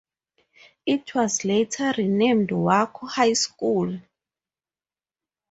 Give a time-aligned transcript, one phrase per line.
[0.87, 3.99] It was later renamed Waco High School.